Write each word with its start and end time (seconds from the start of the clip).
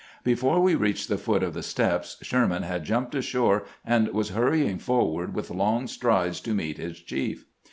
Before 0.23 0.59
we 0.59 0.73
reached 0.73 1.09
the 1.09 1.17
foot 1.19 1.43
of 1.43 1.53
the 1.53 1.61
steps, 1.61 2.17
Sherman 2.23 2.63
had 2.63 2.85
jumped 2.85 3.13
ashore 3.13 3.65
and 3.85 4.07
was 4.07 4.29
hurrying 4.29 4.79
forward 4.79 5.35
with 5.35 5.51
long 5.51 5.85
strides 5.85 6.41
to 6.41 6.55
meet 6.55 6.79
his 6.79 6.99
chief. 6.99 7.45